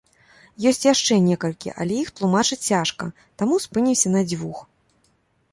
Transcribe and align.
Ёсць 0.71 0.85
яшчэ 0.93 1.17
некалькі, 1.25 1.73
але 1.85 1.93
іх 2.03 2.09
тлумачыць 2.21 2.59
цяжка, 2.71 3.11
таму 3.43 3.61
спынімся 3.67 4.07
на 4.15 4.21
дзвюх. 4.31 4.65